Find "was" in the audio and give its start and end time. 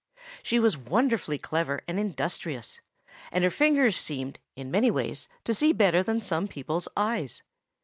0.57-0.77